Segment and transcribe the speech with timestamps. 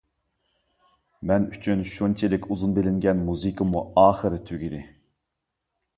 [1.31, 4.85] مەن ئۈچۈن شۇنچىلىك ئۇزۇن بىلىنگەن مۇزىكىمۇ ئاخىرى تۈگىدى.